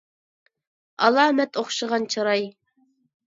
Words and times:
ئالامەت 1.07 1.59
ئوخشىغان 1.63 2.09
چىراي. 2.15 2.47